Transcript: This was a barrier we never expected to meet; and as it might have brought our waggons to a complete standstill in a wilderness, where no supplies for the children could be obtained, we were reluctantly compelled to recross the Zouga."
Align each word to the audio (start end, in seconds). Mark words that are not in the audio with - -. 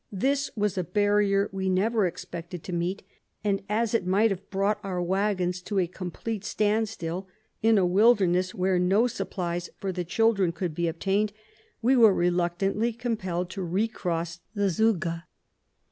This 0.17 0.49
was 0.55 0.79
a 0.79 0.83
barrier 0.83 1.47
we 1.51 1.69
never 1.69 2.07
expected 2.07 2.63
to 2.63 2.73
meet; 2.73 3.03
and 3.43 3.61
as 3.69 3.93
it 3.93 4.03
might 4.03 4.31
have 4.31 4.49
brought 4.49 4.79
our 4.83 4.99
waggons 4.99 5.61
to 5.61 5.77
a 5.77 5.85
complete 5.85 6.43
standstill 6.43 7.27
in 7.61 7.77
a 7.77 7.85
wilderness, 7.85 8.55
where 8.55 8.79
no 8.79 9.05
supplies 9.05 9.69
for 9.77 9.91
the 9.91 10.03
children 10.03 10.53
could 10.53 10.73
be 10.73 10.87
obtained, 10.87 11.33
we 11.83 11.95
were 11.95 12.15
reluctantly 12.15 12.93
compelled 12.93 13.51
to 13.51 13.61
recross 13.61 14.39
the 14.55 14.71
Zouga." 14.71 15.25